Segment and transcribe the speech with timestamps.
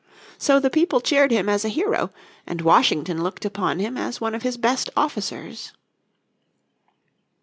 [0.39, 2.09] So the people cheered him as a hero,
[2.47, 5.73] and Washington looked upon him as one of his best officers.